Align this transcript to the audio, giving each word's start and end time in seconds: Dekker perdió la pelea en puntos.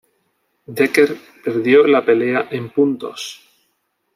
Dekker 0.79 1.15
perdió 1.43 1.85
la 1.85 2.03
pelea 2.03 2.47
en 2.49 2.71
puntos. 2.71 3.39